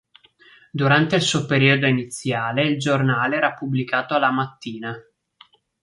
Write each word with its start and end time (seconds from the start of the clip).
Durante 0.71 1.15
il 1.17 1.21
suo 1.21 1.45
periodo 1.45 1.85
iniziale 1.85 2.63
il 2.65 2.79
giornale 2.79 3.35
era 3.35 3.53
pubblicato 3.53 4.15
alla 4.15 4.31
mattina. 4.31 4.97